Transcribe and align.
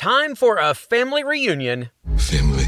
time 0.00 0.34
for 0.34 0.56
a 0.56 0.72
family 0.72 1.22
reunion. 1.22 1.90
Family. 2.16 2.64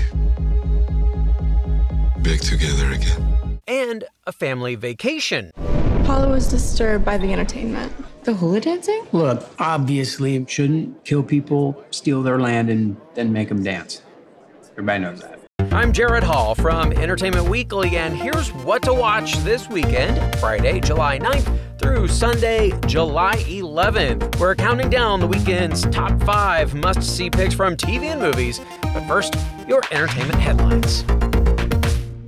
Back 2.19 2.41
together 2.41 2.91
again. 2.93 3.59
And 3.67 4.05
a 4.27 4.33
family 4.33 4.75
vacation. 4.75 5.51
Paula 6.05 6.29
was 6.29 6.47
disturbed 6.47 7.07
by 7.07 7.17
the 7.17 7.33
entertainment. 7.33 7.91
The 8.25 8.35
hula 8.35 8.61
dancing? 8.61 9.07
Look, 9.13 9.49
obviously, 9.59 10.37
it 10.37 10.51
shouldn't 10.51 11.07
kill 11.07 11.23
people, 11.23 11.83
steal 11.91 12.23
their 12.23 12.39
land, 12.39 12.69
and 12.69 12.99
then 13.15 13.33
make 13.33 13.49
them 13.49 13.63
dance. 13.63 14.03
Everybody 14.73 15.03
knows 15.03 15.23
that. 15.23 15.41
I'm 15.73 15.95
Jared 15.95 16.23
Hall 16.23 16.55
from 16.55 16.93
Entertainment 16.93 17.49
Weekly, 17.49 17.97
and 17.97 18.15
here's 18.15 18.53
what 18.53 18.83
to 18.83 18.93
watch 18.93 19.39
this 19.39 19.71
weekend 19.71 20.37
Friday, 20.37 20.81
July 20.81 21.19
9th 21.19 21.72
through 21.83 22.07
Sunday, 22.09 22.73
July 22.87 23.37
11th. 23.49 24.39
We're 24.39 24.55
counting 24.55 24.89
down 24.89 25.21
the 25.21 25.27
weekend's 25.27 25.83
top 25.89 26.23
five 26.23 26.75
must 26.75 27.03
see 27.03 27.29
picks 27.29 27.55
from 27.55 27.77
TV 27.77 28.05
and 28.05 28.21
movies. 28.21 28.61
But 28.83 29.07
first, 29.07 29.35
your 29.67 29.83
entertainment 29.91 30.39
headlines. 30.39 31.05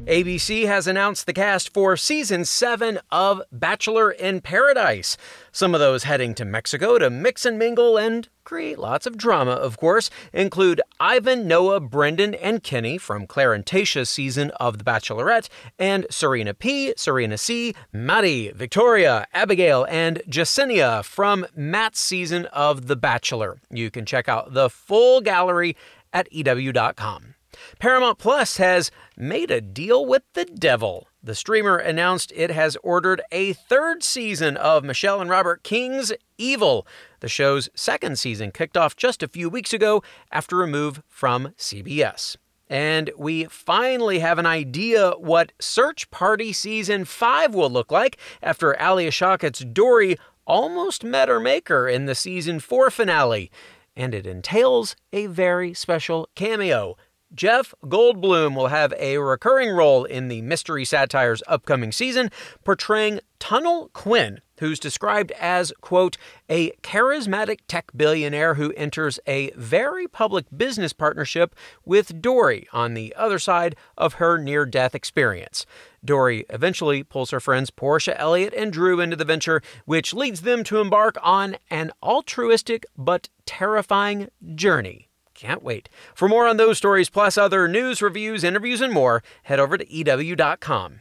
ABC 0.07 0.67
has 0.67 0.87
announced 0.87 1.25
the 1.25 1.33
cast 1.33 1.73
for 1.73 1.97
season 1.97 2.45
7 2.45 2.99
of 3.11 3.41
Bachelor 3.51 4.11
in 4.11 4.43
Paradise. 4.43 5.17
Some 5.51 5.73
of 5.73 5.81
those 5.81 6.05
heading 6.05 6.35
to 6.35 6.45
Mexico 6.45 6.99
to 6.99 7.09
mix 7.09 7.47
and 7.47 7.59
mingle 7.59 7.97
and 7.97 8.29
create 8.45 8.79
lots 8.79 9.07
of 9.07 9.17
drama, 9.17 9.53
of 9.53 9.79
course, 9.79 10.11
include 10.31 10.83
Ivan, 11.01 11.49
Noah, 11.49 11.81
Brendan, 11.81 12.35
and 12.35 12.63
Kenny 12.63 12.99
from 12.99 13.27
Clare 13.27 13.55
and 13.55 13.65
Tayshia's 13.65 14.11
season 14.11 14.51
of 14.61 14.77
The 14.77 14.85
Bachelorette, 14.85 15.49
and 15.79 16.05
Serena 16.11 16.53
P, 16.53 16.93
Serena 16.99 17.39
C, 17.39 17.75
Maddie, 17.91 18.53
Victoria, 18.55 19.27
Abigail, 19.33 19.87
and 19.89 20.21
Jessenia 20.29 21.03
from 21.03 21.47
Matt's 21.57 22.01
season 22.01 22.45
of 22.47 22.89
The 22.89 22.97
Bachelor. 22.97 23.57
You 23.71 23.91
can 23.91 24.05
check 24.05 24.29
out 24.29 24.53
the 24.53 24.69
full 24.69 25.23
gallery 25.23 25.79
at 26.13 26.31
EW.com. 26.31 27.34
Paramount 27.79 28.19
Plus 28.19 28.57
has 28.59 28.91
made 29.17 29.51
a 29.51 29.61
deal 29.61 30.05
with 30.05 30.23
the 30.35 30.45
devil. 30.45 31.09
The 31.23 31.35
streamer 31.35 31.77
announced 31.77 32.33
it 32.37 32.51
has 32.51 32.77
ordered 32.83 33.23
a 33.33 33.55
third 33.55 34.03
season 34.03 34.57
of 34.57 34.85
Michelle 34.85 35.21
and 35.21 35.31
Robert 35.31 35.63
King's 35.63 36.13
Evil. 36.37 36.87
The 37.21 37.29
show's 37.29 37.69
second 37.75 38.19
season 38.19 38.51
kicked 38.51 38.77
off 38.77 38.97
just 38.97 39.23
a 39.23 39.29
few 39.29 39.49
weeks 39.49 39.73
ago 39.73 40.03
after 40.31 40.63
a 40.63 40.67
move 40.67 41.03
from 41.09 41.55
CBS. 41.57 42.37
And 42.69 43.11
we 43.17 43.45
finally 43.45 44.19
have 44.19 44.39
an 44.39 44.47
idea 44.47 45.13
what 45.13 45.53
Search 45.61 46.11
Party 46.11 46.53
Season 46.53 47.05
5 47.05 47.55
will 47.55 47.71
look 47.71 47.93
like 47.93 48.19
after 48.43 48.77
Alia 48.81 49.11
Shawkat's 49.11 49.61
Dory 49.65 50.17
almost 50.47 51.05
met 51.05 51.29
her 51.29 51.41
maker 51.41 51.89
in 51.89 52.07
the 52.07 52.15
Season 52.15 52.61
4 52.61 52.91
finale. 52.91 53.51
And 53.97 54.15
it 54.15 54.27
entails 54.27 54.97
a 55.13 55.27
very 55.27 55.73
special 55.73 56.29
cameo. 56.35 56.97
Jeff 57.35 57.75
Goldblum 57.85 58.55
will 58.55 58.69
have 58.69 58.95
a 58.97 59.19
recurring 59.19 59.71
role 59.71 60.05
in 60.05 60.29
the 60.29 60.41
Mystery 60.43 60.85
Satire's 60.85 61.43
upcoming 61.49 61.91
season, 61.91 62.31
portraying 62.63 63.19
Tunnel 63.41 63.91
Quinn, 63.93 64.41
who's 64.61 64.79
described 64.79 65.33
as, 65.33 65.73
quote, 65.81 66.17
a 66.49 66.71
charismatic 66.83 67.59
tech 67.67 67.91
billionaire 67.97 68.55
who 68.55 68.73
enters 68.77 69.19
a 69.27 69.51
very 69.57 70.07
public 70.07 70.47
business 70.57 70.93
partnership 70.93 71.57
with 71.85 72.23
Dory 72.23 72.69
on 72.73 72.95
the 72.95 73.13
other 73.17 73.41
side 73.41 73.75
of 73.99 74.15
her 74.15 74.39
near 74.39 74.65
death 74.65 74.95
experience. 74.95 75.67
Dory 76.05 76.47
eventually 76.51 77.03
pulls 77.03 77.33
her 77.33 77.41
friends 77.41 77.71
Portia, 77.71 78.19
Elliott, 78.19 78.55
and 78.55 78.73
Drew 78.73 79.01
into 79.01 79.17
the 79.17 79.25
venture, 79.25 79.61
which 79.87 80.15
leads 80.15 80.43
them 80.43 80.63
to 80.65 80.81
embark 80.81 81.17
on 81.21 81.57
an 81.69 81.91
altruistic 82.01 82.87
but 82.97 83.29
terrifying 83.45 84.29
journey 84.55 85.09
can't 85.35 85.63
wait. 85.63 85.89
For 86.15 86.29
more 86.29 86.47
on 86.47 86.57
those 86.57 86.79
stories, 86.79 87.11
plus 87.11 87.37
other 87.37 87.69
news, 87.69 88.01
reviews, 88.01 88.45
interviews, 88.45 88.81
and 88.81 88.93
more, 88.93 89.23
head 89.45 89.61
over 89.61 89.77
to 89.77 89.93
EW.com. 89.93 91.01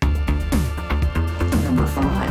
Number 1.64 1.88
five. 1.88 2.24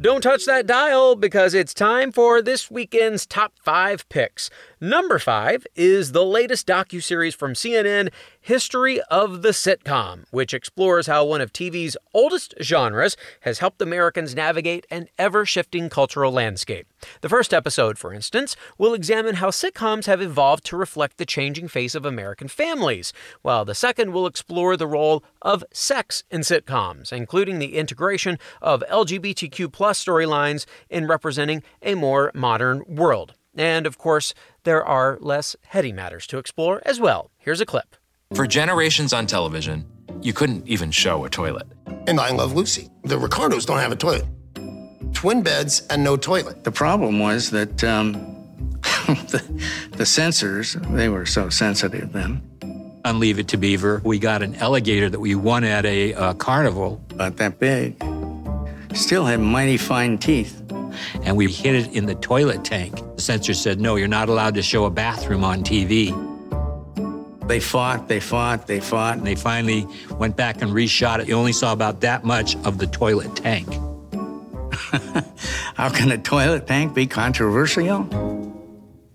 Don't 0.00 0.22
touch 0.22 0.46
that 0.46 0.66
dial 0.66 1.14
because 1.14 1.52
it's 1.52 1.74
time 1.74 2.10
for 2.10 2.40
this 2.40 2.70
weekend's 2.70 3.26
top 3.26 3.52
five 3.62 4.08
picks. 4.08 4.48
Number 4.80 5.18
five 5.18 5.66
is 5.76 6.12
the 6.12 6.24
latest 6.24 6.66
docuseries 6.66 7.36
from 7.36 7.52
CNN, 7.52 8.10
History 8.42 9.02
of 9.10 9.42
the 9.42 9.50
Sitcom, 9.50 10.24
which 10.30 10.54
explores 10.54 11.06
how 11.06 11.26
one 11.26 11.42
of 11.42 11.52
TV's 11.52 11.94
oldest 12.14 12.54
genres 12.62 13.14
has 13.40 13.58
helped 13.58 13.82
Americans 13.82 14.34
navigate 14.34 14.86
an 14.90 15.08
ever 15.18 15.44
shifting 15.44 15.90
cultural 15.90 16.32
landscape. 16.32 16.86
The 17.20 17.28
first 17.28 17.52
episode, 17.52 17.98
for 17.98 18.14
instance, 18.14 18.56
will 18.78 18.94
examine 18.94 19.36
how 19.36 19.50
sitcoms 19.50 20.06
have 20.06 20.22
evolved 20.22 20.64
to 20.64 20.76
reflect 20.78 21.18
the 21.18 21.26
changing 21.26 21.68
face 21.68 21.94
of 21.94 22.06
American 22.06 22.48
families, 22.48 23.12
while 23.42 23.66
the 23.66 23.74
second 23.74 24.12
will 24.14 24.26
explore 24.26 24.74
the 24.74 24.86
role 24.86 25.22
of 25.42 25.62
sex 25.70 26.24
in 26.30 26.40
sitcoms, 26.40 27.12
including 27.12 27.58
the 27.58 27.76
integration 27.76 28.38
of 28.62 28.82
LGBTQ 28.90 29.70
storylines 29.70 30.64
in 30.88 31.06
representing 31.06 31.62
a 31.82 31.94
more 31.94 32.32
modern 32.34 32.84
world. 32.88 33.34
And 33.54 33.86
of 33.86 33.98
course, 33.98 34.32
there 34.64 34.82
are 34.82 35.18
less 35.20 35.56
heady 35.66 35.92
matters 35.92 36.26
to 36.28 36.38
explore 36.38 36.80
as 36.86 36.98
well. 36.98 37.30
Here's 37.36 37.60
a 37.60 37.66
clip. 37.66 37.96
For 38.36 38.46
generations 38.46 39.12
on 39.12 39.26
television, 39.26 39.84
you 40.22 40.32
couldn't 40.32 40.68
even 40.68 40.92
show 40.92 41.24
a 41.24 41.28
toilet. 41.28 41.66
And 42.06 42.20
I 42.20 42.30
Love 42.30 42.52
Lucy. 42.52 42.88
The 43.02 43.18
Ricardos 43.18 43.66
don't 43.66 43.78
have 43.78 43.90
a 43.90 43.96
toilet. 43.96 44.24
Twin 45.12 45.42
beds 45.42 45.84
and 45.90 46.04
no 46.04 46.16
toilet. 46.16 46.62
The 46.62 46.70
problem 46.70 47.18
was 47.18 47.50
that 47.50 47.82
um, 47.82 48.12
the, 49.08 49.42
the 49.96 50.06
censors, 50.06 50.74
they 50.90 51.08
were 51.08 51.26
so 51.26 51.48
sensitive 51.48 52.12
then. 52.12 52.40
On 53.04 53.18
Leave 53.18 53.40
It 53.40 53.48
to 53.48 53.56
Beaver, 53.56 54.00
we 54.04 54.20
got 54.20 54.42
an 54.42 54.54
alligator 54.56 55.10
that 55.10 55.18
we 55.18 55.34
won 55.34 55.64
at 55.64 55.84
a 55.84 56.14
uh, 56.14 56.34
carnival. 56.34 57.04
About 57.10 57.36
that 57.38 57.58
big. 57.58 58.00
Still 58.94 59.24
had 59.24 59.40
mighty 59.40 59.76
fine 59.76 60.18
teeth. 60.18 60.62
And 61.24 61.36
we 61.36 61.50
hid 61.50 61.74
it 61.74 61.96
in 61.96 62.06
the 62.06 62.14
toilet 62.14 62.64
tank. 62.64 62.94
The 63.16 63.22
censor 63.22 63.54
said, 63.54 63.80
no, 63.80 63.96
you're 63.96 64.06
not 64.06 64.28
allowed 64.28 64.54
to 64.54 64.62
show 64.62 64.84
a 64.84 64.90
bathroom 64.90 65.42
on 65.42 65.64
TV. 65.64 66.29
They 67.50 67.58
fought, 67.58 68.06
they 68.06 68.20
fought, 68.20 68.68
they 68.68 68.78
fought. 68.78 69.18
And 69.18 69.26
they 69.26 69.34
finally 69.34 69.84
went 70.20 70.36
back 70.36 70.62
and 70.62 70.70
reshot 70.70 71.18
it. 71.18 71.26
You 71.26 71.34
only 71.34 71.52
saw 71.52 71.72
about 71.72 72.00
that 72.02 72.22
much 72.22 72.54
of 72.58 72.78
the 72.78 72.86
toilet 72.86 73.34
tank. 73.34 73.66
How 75.74 75.88
can 75.88 76.12
a 76.12 76.18
toilet 76.18 76.68
tank 76.68 76.94
be 76.94 77.08
controversial? 77.08 78.06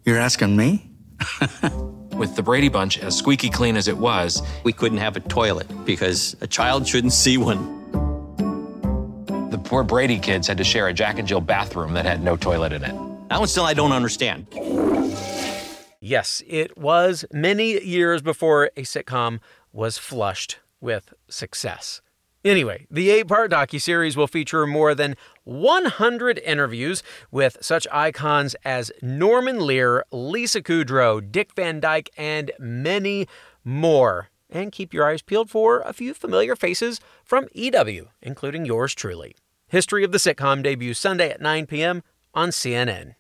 You're 0.04 0.18
asking 0.18 0.58
me? 0.58 0.92
With 2.18 2.36
the 2.36 2.44
Brady 2.44 2.68
Bunch 2.68 3.00
as 3.00 3.18
squeaky 3.18 3.50
clean 3.50 3.78
as 3.78 3.88
it 3.88 3.98
was, 3.98 4.42
we 4.66 4.74
couldn't 4.74 4.98
have 4.98 5.16
a 5.16 5.22
toilet 5.22 5.68
because 5.86 6.36
a 6.42 6.48
child 6.48 6.86
shouldn't 6.86 7.14
see 7.14 7.38
one. 7.38 7.64
The 9.50 9.62
poor 9.64 9.86
Brady 9.86 10.20
kids 10.20 10.46
had 10.46 10.58
to 10.58 10.66
share 10.66 10.90
a 10.90 10.94
Jack 10.94 11.20
and 11.20 11.28
Jill 11.28 11.40
bathroom 11.40 11.94
that 11.94 12.04
had 12.04 12.22
no 12.22 12.36
toilet 12.36 12.74
in 12.74 12.84
it. 12.84 12.96
That 13.30 13.40
one 13.40 13.48
still 13.48 13.64
I 13.64 13.74
don't 13.74 13.94
understand. 13.94 14.48
Yes, 16.06 16.44
it 16.46 16.78
was 16.78 17.26
many 17.34 17.84
years 17.84 18.22
before 18.22 18.70
a 18.78 18.84
sitcom 18.84 19.40
was 19.74 19.98
flushed 19.98 20.60
with 20.80 21.16
success. 21.28 22.00
Anyway, 22.44 22.86
the 22.92 23.10
eight-part 23.10 23.50
docu-series 23.50 24.16
will 24.16 24.28
feature 24.28 24.68
more 24.68 24.94
than 24.94 25.16
100 25.46 26.38
interviews 26.46 27.02
with 27.32 27.58
such 27.60 27.88
icons 27.92 28.56
as 28.64 28.92
Norman 29.02 29.66
Lear, 29.66 30.06
Lisa 30.12 30.62
Kudrow, 30.62 31.20
Dick 31.32 31.56
Van 31.56 31.80
Dyke, 31.80 32.12
and 32.16 32.52
many 32.60 33.28
more. 33.64 34.30
And 34.48 34.72
keep 34.72 34.94
your 34.94 35.10
eyes 35.10 35.24
peeled 35.24 35.50
for 35.50 35.80
a 35.80 35.92
few 35.92 36.14
familiar 36.14 36.56
faces 36.56 37.00
from 37.24 37.48
EW, 37.56 38.10
including 38.22 38.64
yours 38.64 38.94
truly. 38.94 39.36
History 39.70 40.04
of 40.04 40.12
the 40.12 40.20
Sitcom 40.20 40.62
debuts 40.62 41.00
Sunday 41.00 41.32
at 41.32 41.42
9 41.42 41.66
p.m. 41.66 42.04
on 42.36 42.50
CNN. 42.50 43.16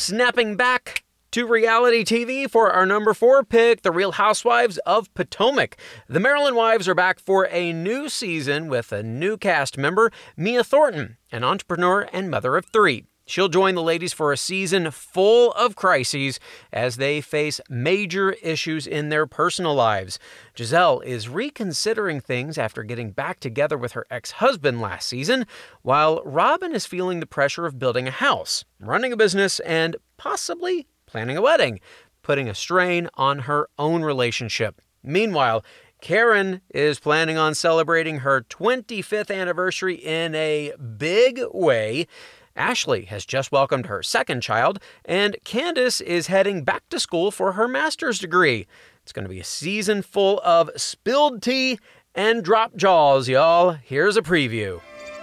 Snapping 0.00 0.56
back 0.56 1.04
to 1.30 1.46
reality 1.46 2.04
TV 2.04 2.50
for 2.50 2.70
our 2.70 2.86
number 2.86 3.12
four 3.12 3.44
pick, 3.44 3.82
The 3.82 3.92
Real 3.92 4.12
Housewives 4.12 4.78
of 4.86 5.12
Potomac. 5.12 5.76
The 6.08 6.18
Maryland 6.18 6.56
Wives 6.56 6.88
are 6.88 6.94
back 6.94 7.20
for 7.20 7.46
a 7.50 7.74
new 7.74 8.08
season 8.08 8.68
with 8.68 8.92
a 8.92 9.02
new 9.02 9.36
cast 9.36 9.76
member, 9.76 10.10
Mia 10.38 10.64
Thornton, 10.64 11.18
an 11.30 11.44
entrepreneur 11.44 12.08
and 12.14 12.30
mother 12.30 12.56
of 12.56 12.64
three. 12.64 13.04
She'll 13.30 13.48
join 13.48 13.76
the 13.76 13.82
ladies 13.82 14.12
for 14.12 14.32
a 14.32 14.36
season 14.36 14.90
full 14.90 15.52
of 15.52 15.76
crises 15.76 16.40
as 16.72 16.96
they 16.96 17.20
face 17.20 17.60
major 17.68 18.32
issues 18.42 18.88
in 18.88 19.08
their 19.08 19.24
personal 19.24 19.72
lives. 19.72 20.18
Gizelle 20.56 21.00
is 21.04 21.28
reconsidering 21.28 22.20
things 22.20 22.58
after 22.58 22.82
getting 22.82 23.12
back 23.12 23.38
together 23.38 23.78
with 23.78 23.92
her 23.92 24.04
ex 24.10 24.32
husband 24.32 24.80
last 24.80 25.06
season, 25.06 25.46
while 25.82 26.24
Robyn 26.24 26.74
is 26.74 26.86
feeling 26.86 27.20
the 27.20 27.26
pressure 27.26 27.66
of 27.66 27.78
building 27.78 28.08
a 28.08 28.10
house, 28.10 28.64
running 28.80 29.12
a 29.12 29.16
business, 29.16 29.60
and 29.60 29.94
possibly 30.16 30.88
planning 31.06 31.36
a 31.36 31.42
wedding, 31.42 31.78
putting 32.22 32.48
a 32.48 32.54
strain 32.54 33.08
on 33.14 33.40
her 33.40 33.68
own 33.78 34.02
relationship. 34.02 34.82
Meanwhile, 35.04 35.64
Karen 36.00 36.62
is 36.70 36.98
planning 36.98 37.36
on 37.36 37.54
celebrating 37.54 38.18
her 38.18 38.40
25th 38.40 39.32
anniversary 39.32 39.94
in 39.94 40.34
a 40.34 40.72
big 40.98 41.40
way. 41.52 42.08
Ashley 42.56 43.04
has 43.06 43.24
just 43.24 43.52
welcomed 43.52 43.86
her 43.86 44.02
second 44.02 44.42
child, 44.42 44.78
and 45.04 45.36
Candace 45.44 46.00
is 46.00 46.26
heading 46.26 46.64
back 46.64 46.88
to 46.90 47.00
school 47.00 47.30
for 47.30 47.52
her 47.52 47.68
master's 47.68 48.18
degree. 48.18 48.66
It's 49.02 49.12
going 49.12 49.24
to 49.24 49.28
be 49.28 49.40
a 49.40 49.44
season 49.44 50.02
full 50.02 50.40
of 50.44 50.70
spilled 50.76 51.42
tea 51.42 51.78
and 52.14 52.42
drop 52.42 52.76
jaws, 52.76 53.28
y'all. 53.28 53.72
Here's 53.72 54.16
a 54.16 54.22
preview. 54.22 54.80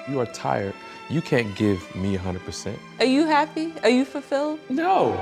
You 0.09 0.19
are 0.19 0.25
tired. 0.27 0.73
You 1.09 1.21
can't 1.21 1.55
give 1.55 1.95
me 1.95 2.17
100%. 2.17 2.77
Are 2.99 3.05
you 3.05 3.25
happy? 3.25 3.73
Are 3.83 3.89
you 3.89 4.03
fulfilled? 4.03 4.59
No. 4.69 5.13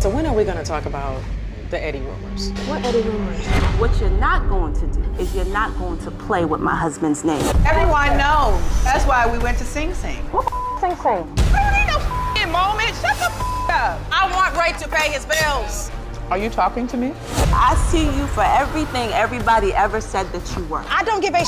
So 0.00 0.10
when 0.10 0.26
are 0.26 0.34
we 0.34 0.44
going 0.44 0.58
to 0.58 0.64
talk 0.64 0.86
about 0.86 1.22
the 1.70 1.82
Eddie 1.82 2.00
rumors? 2.00 2.50
What 2.68 2.84
Eddie 2.84 3.02
rumors? 3.02 3.44
What 3.78 3.98
you're 4.00 4.10
not 4.10 4.48
going 4.48 4.74
to 4.74 4.86
do 4.86 5.02
is 5.18 5.34
you're 5.34 5.44
not 5.46 5.76
going 5.78 5.98
to 5.98 6.10
play 6.10 6.44
with 6.44 6.60
my 6.60 6.74
husband's 6.74 7.24
name. 7.24 7.42
Everyone 7.66 8.16
knows. 8.16 8.60
That's 8.84 9.04
why 9.04 9.30
we 9.30 9.38
went 9.38 9.58
to 9.58 9.64
Sing 9.64 9.92
Sing. 9.94 10.16
What 10.32 10.48
Sing 10.80 10.94
Sing? 10.96 11.26
I 11.54 11.86
don't 11.88 12.34
need 12.34 12.46
no 12.46 12.52
moment. 12.52 12.94
Shut 12.96 13.18
the 13.18 13.46
up. 13.72 14.00
I 14.12 14.30
want 14.34 14.56
Ray 14.56 14.72
to 14.80 14.88
pay 14.88 15.10
his 15.12 15.26
bills. 15.26 15.90
Are 16.30 16.38
you 16.38 16.50
talking 16.50 16.86
to 16.88 16.96
me? 16.96 17.12
I 17.54 17.74
see 17.88 18.04
you 18.16 18.26
for 18.28 18.42
everything 18.42 19.10
everybody 19.10 19.72
ever 19.74 20.00
said 20.00 20.30
that 20.32 20.56
you 20.56 20.64
were. 20.64 20.84
I 20.88 21.04
don't 21.04 21.20
give 21.20 21.34
a 21.34 21.44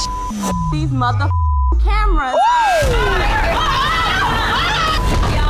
These 0.73 0.93
mother 0.93 1.29
cameras. 1.83 2.37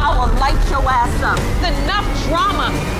I 0.00 0.15
will 0.19 0.32
light 0.41 0.70
your 0.70 0.82
ass 0.88 1.23
up. 1.23 1.38
Enough 1.62 2.06
drama. 2.29 2.97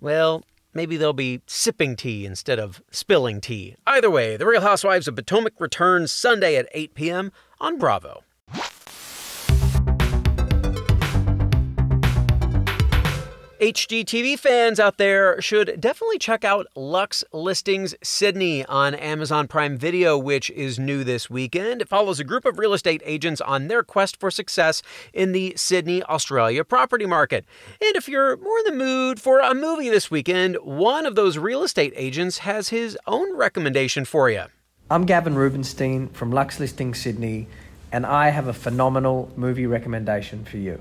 Well, 0.00 0.44
maybe 0.72 0.96
they'll 0.96 1.12
be 1.12 1.42
sipping 1.46 1.96
tea 1.96 2.24
instead 2.24 2.58
of 2.58 2.82
spilling 2.90 3.40
tea. 3.40 3.76
Either 3.86 4.10
way, 4.10 4.36
The 4.36 4.46
Real 4.46 4.62
Housewives 4.62 5.06
of 5.06 5.16
Potomac 5.16 5.54
returns 5.58 6.10
Sunday 6.10 6.56
at 6.56 6.68
8 6.72 6.94
p.m. 6.94 7.32
on 7.60 7.78
Bravo. 7.78 8.24
HGTV 13.60 14.38
fans 14.38 14.80
out 14.80 14.96
there 14.96 15.38
should 15.42 15.78
definitely 15.78 16.16
check 16.16 16.44
out 16.44 16.66
Luxe 16.74 17.22
Listings 17.30 17.94
Sydney 18.02 18.64
on 18.64 18.94
Amazon 18.94 19.48
Prime 19.48 19.76
Video, 19.76 20.16
which 20.16 20.48
is 20.52 20.78
new 20.78 21.04
this 21.04 21.28
weekend. 21.28 21.82
It 21.82 21.88
follows 21.88 22.18
a 22.18 22.24
group 22.24 22.46
of 22.46 22.58
real 22.58 22.72
estate 22.72 23.02
agents 23.04 23.38
on 23.42 23.68
their 23.68 23.82
quest 23.82 24.18
for 24.18 24.30
success 24.30 24.80
in 25.12 25.32
the 25.32 25.52
Sydney, 25.56 26.02
Australia 26.04 26.64
property 26.64 27.04
market. 27.04 27.44
And 27.82 27.96
if 27.96 28.08
you're 28.08 28.38
more 28.38 28.60
in 28.60 28.64
the 28.64 28.82
mood 28.82 29.20
for 29.20 29.40
a 29.40 29.52
movie 29.52 29.90
this 29.90 30.10
weekend, 30.10 30.56
one 30.62 31.04
of 31.04 31.14
those 31.14 31.36
real 31.36 31.62
estate 31.62 31.92
agents 31.96 32.38
has 32.38 32.70
his 32.70 32.96
own 33.06 33.36
recommendation 33.36 34.06
for 34.06 34.30
you. 34.30 34.44
I'm 34.90 35.04
Gavin 35.04 35.34
Rubenstein 35.34 36.08
from 36.08 36.30
Luxe 36.30 36.58
Listings 36.58 36.98
Sydney, 36.98 37.46
and 37.92 38.06
I 38.06 38.30
have 38.30 38.46
a 38.46 38.54
phenomenal 38.54 39.30
movie 39.36 39.66
recommendation 39.66 40.46
for 40.46 40.56
you. 40.56 40.80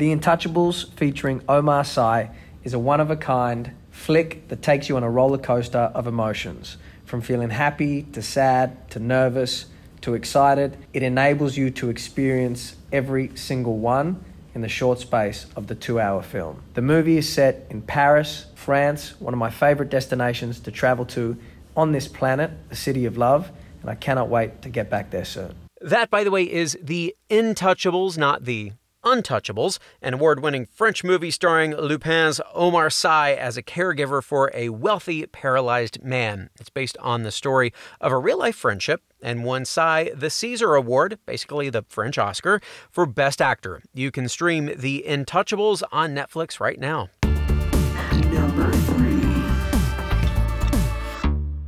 The 0.00 0.16
Untouchables, 0.16 0.90
featuring 0.94 1.42
Omar 1.46 1.84
Sy, 1.84 2.30
is 2.64 2.72
a 2.72 2.78
one 2.78 3.00
of 3.00 3.10
a 3.10 3.16
kind 3.16 3.72
flick 3.90 4.48
that 4.48 4.62
takes 4.62 4.88
you 4.88 4.96
on 4.96 5.02
a 5.02 5.10
roller 5.10 5.36
coaster 5.36 5.92
of 5.94 6.06
emotions. 6.06 6.78
From 7.04 7.20
feeling 7.20 7.50
happy 7.50 8.04
to 8.14 8.22
sad 8.22 8.88
to 8.92 8.98
nervous 8.98 9.66
to 10.00 10.14
excited, 10.14 10.78
it 10.94 11.02
enables 11.02 11.58
you 11.58 11.70
to 11.72 11.90
experience 11.90 12.76
every 12.90 13.36
single 13.36 13.76
one 13.76 14.24
in 14.54 14.62
the 14.62 14.70
short 14.70 15.00
space 15.00 15.44
of 15.54 15.66
the 15.66 15.74
two 15.74 16.00
hour 16.00 16.22
film. 16.22 16.62
The 16.72 16.80
movie 16.80 17.18
is 17.18 17.30
set 17.30 17.66
in 17.68 17.82
Paris, 17.82 18.46
France, 18.54 19.20
one 19.20 19.34
of 19.34 19.38
my 19.38 19.50
favorite 19.50 19.90
destinations 19.90 20.60
to 20.60 20.70
travel 20.70 21.04
to 21.04 21.36
on 21.76 21.92
this 21.92 22.08
planet, 22.08 22.50
the 22.70 22.74
city 22.74 23.04
of 23.04 23.18
love, 23.18 23.50
and 23.82 23.90
I 23.90 23.96
cannot 23.96 24.30
wait 24.30 24.62
to 24.62 24.70
get 24.70 24.88
back 24.88 25.10
there 25.10 25.26
soon. 25.26 25.54
That, 25.82 26.08
by 26.08 26.24
the 26.24 26.30
way, 26.30 26.50
is 26.50 26.78
The 26.82 27.14
Intouchables, 27.28 28.16
not 28.16 28.46
The 28.46 28.72
Untouchables, 29.04 29.78
an 30.02 30.14
award 30.14 30.42
winning 30.42 30.66
French 30.66 31.02
movie 31.02 31.30
starring 31.30 31.74
Lupin's 31.74 32.40
Omar 32.54 32.90
Sy 32.90 33.32
as 33.32 33.56
a 33.56 33.62
caregiver 33.62 34.22
for 34.22 34.50
a 34.52 34.68
wealthy, 34.68 35.26
paralyzed 35.26 36.02
man. 36.02 36.50
It's 36.60 36.68
based 36.68 36.98
on 36.98 37.22
the 37.22 37.30
story 37.30 37.72
of 38.00 38.12
a 38.12 38.18
real 38.18 38.38
life 38.38 38.56
friendship 38.56 39.02
and 39.22 39.44
won 39.44 39.64
Sy 39.64 40.10
the 40.14 40.28
Caesar 40.28 40.74
Award, 40.74 41.18
basically 41.24 41.70
the 41.70 41.84
French 41.88 42.18
Oscar, 42.18 42.60
for 42.90 43.06
Best 43.06 43.40
Actor. 43.40 43.82
You 43.94 44.10
can 44.10 44.28
stream 44.28 44.70
The 44.76 45.04
Untouchables 45.08 45.82
on 45.90 46.14
Netflix 46.14 46.60
right 46.60 46.78
now. 46.78 47.08
Number 47.22 48.70
three. 48.70 49.10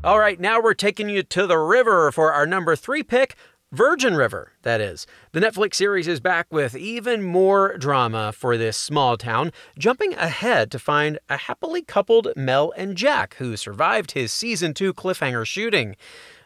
All 0.05 0.19
right, 0.19 0.40
now 0.40 0.61
we're 0.61 0.75
taking 0.75 1.08
you 1.08 1.23
to 1.23 1.46
the 1.46 1.58
river 1.58 2.11
for 2.11 2.32
our 2.32 2.44
number 2.44 2.75
three 2.75 3.05
pick. 3.05 3.37
Virgin 3.73 4.15
River, 4.15 4.53
that 4.65 4.83
is. 4.83 5.07
The 5.33 5.41
Netflix 5.41 5.77
series 5.77 6.07
is 6.07 6.21
back 6.21 6.47
with 6.51 6.77
even 6.77 7.23
more 7.23 7.79
drama 7.79 8.31
for 8.31 8.59
this 8.59 8.77
small 8.77 9.17
town, 9.17 9.51
jumping 9.79 10.13
ahead 10.13 10.71
to 10.73 10.79
find 10.79 11.19
a 11.31 11.39
happily 11.39 11.81
coupled 11.81 12.29
Mel 12.37 12.75
and 12.77 12.99
Jack 12.99 13.37
who 13.37 13.57
survived 13.57 14.11
his 14.11 14.31
season 14.31 14.75
2 14.75 14.93
cliffhanger 14.93 15.47
shooting. 15.47 15.97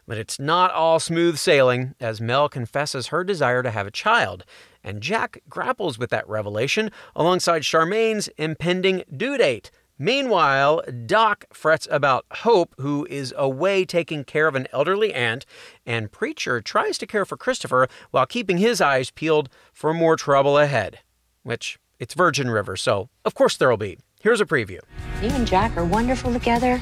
But 0.06 0.18
it's 0.18 0.38
not 0.38 0.70
all 0.70 1.00
smooth 1.00 1.36
sailing, 1.36 1.96
as 1.98 2.20
Mel 2.20 2.48
confesses 2.48 3.08
her 3.08 3.24
desire 3.24 3.64
to 3.64 3.72
have 3.72 3.88
a 3.88 3.90
child, 3.90 4.44
and 4.84 5.02
Jack 5.02 5.42
grapples 5.48 5.98
with 5.98 6.10
that 6.10 6.28
revelation 6.28 6.92
alongside 7.16 7.64
Charmaine's 7.64 8.28
impending 8.38 9.02
due 9.16 9.36
date. 9.36 9.72
Meanwhile, 9.98 10.82
Doc 11.06 11.46
frets 11.54 11.88
about 11.90 12.26
Hope, 12.30 12.74
who 12.78 13.06
is 13.08 13.32
away 13.34 13.86
taking 13.86 14.24
care 14.24 14.46
of 14.46 14.54
an 14.54 14.66
elderly 14.70 15.14
aunt, 15.14 15.46
and 15.86 16.12
Preacher 16.12 16.60
tries 16.60 16.98
to 16.98 17.06
care 17.06 17.24
for 17.24 17.38
Christopher 17.38 17.88
while 18.10 18.26
keeping 18.26 18.58
his 18.58 18.82
eyes 18.82 19.10
peeled 19.10 19.48
for 19.72 19.94
more 19.94 20.16
trouble 20.16 20.58
ahead. 20.58 20.98
Which, 21.44 21.78
it's 21.98 22.12
Virgin 22.12 22.50
River, 22.50 22.76
so 22.76 23.08
of 23.24 23.34
course 23.34 23.56
there'll 23.56 23.78
be. 23.78 23.98
Here's 24.20 24.42
a 24.42 24.44
preview. 24.44 24.80
You 25.22 25.30
and 25.30 25.46
Jack 25.46 25.74
are 25.78 25.84
wonderful 25.84 26.30
together. 26.30 26.78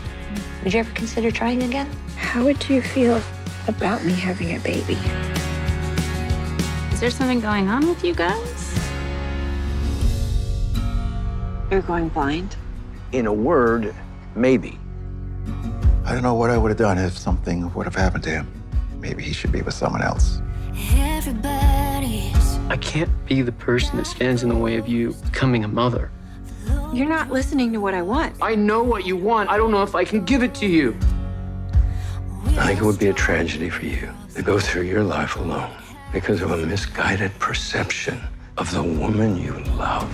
Would 0.65 0.73
you 0.73 0.81
ever 0.81 0.93
consider 0.95 1.31
trying 1.31 1.63
again? 1.63 1.89
How 2.17 2.43
would 2.43 2.69
you 2.69 2.83
feel 2.83 3.23
about 3.69 4.05
me 4.05 4.13
having 4.15 4.57
a 4.57 4.59
baby? 4.59 4.99
Is 6.93 6.99
there 6.99 7.11
something 7.11 7.39
going 7.39 7.69
on 7.69 7.87
with 7.87 8.03
you 8.03 8.13
guys? 8.13 8.77
You're 11.71 11.83
going 11.83 12.09
blind. 12.09 12.57
In 13.15 13.27
a 13.27 13.33
word, 13.33 13.95
maybe. 14.35 14.77
I 16.05 16.15
don't 16.15 16.25
know 16.25 16.35
what 16.35 16.51
I 16.51 16.59
would 16.59 16.71
have 16.71 16.79
done 16.79 16.99
if 16.99 17.17
something 17.17 17.73
would 17.73 17.87
have 17.87 17.95
happened 17.95 18.25
to 18.25 18.31
him. 18.31 18.53
Maybe 18.99 19.23
he 19.23 19.33
should 19.33 19.53
be 19.53 19.63
with 19.63 19.75
someone 19.75 20.03
else. 20.03 20.43
I 22.69 22.77
can't 22.81 23.09
be 23.25 23.43
the 23.43 23.53
person 23.53 23.99
that 23.99 24.09
stands 24.09 24.43
in 24.43 24.49
the 24.49 24.57
way 24.57 24.79
of 24.79 24.89
you 24.89 25.13
becoming 25.27 25.63
a 25.63 25.69
mother. 25.69 26.11
You're 26.93 27.09
not 27.09 27.31
listening 27.31 27.73
to 27.75 27.79
what 27.79 27.95
I 27.95 28.03
want. 28.03 28.35
I 28.43 28.57
know 28.57 28.83
what 28.83 29.07
you 29.07 29.17
want. 29.17 29.49
I 29.49 29.59
don't 29.59 29.71
know 29.71 29.85
if 29.85 29.95
I 29.95 30.05
can 30.05 30.25
give 30.25 30.43
it 30.43 30.53
to 30.57 30.67
you. 30.67 30.97
I 32.59 32.67
think 32.67 32.81
it 32.81 32.85
would 32.85 32.99
be 32.99 33.11
a 33.11 33.15
tragedy 33.15 33.71
for 33.71 33.87
you 33.87 34.11
to 34.35 34.43
go 34.43 34.59
through 34.59 34.83
your 34.83 35.05
life 35.05 35.37
alone 35.37 35.71
because 36.13 36.43
of 36.43 36.51
a 36.51 36.57
misguided 36.67 37.31
perception 37.39 38.21
of 38.57 38.73
the 38.73 38.83
woman 38.83 39.37
you 39.37 39.53
love. 39.77 40.13